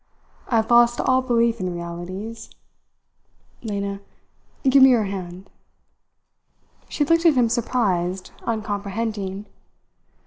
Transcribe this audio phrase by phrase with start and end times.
[0.47, 2.49] I have lost all belief in realities...
[3.61, 4.01] Lena,
[4.67, 5.47] give me your hand."
[6.89, 9.45] She looked at him surprised, uncomprehending.